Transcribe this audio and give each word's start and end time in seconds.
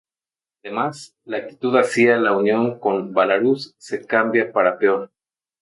Además, 0.63 1.15
la 1.25 1.37
actitud 1.37 1.77
hacia 1.77 2.17
la 2.17 2.35
unión 2.35 2.79
con 2.79 3.13
Belarús 3.13 3.75
se 3.77 4.03
cambia 4.03 4.51
para 4.51 4.79
peor. 4.79 5.11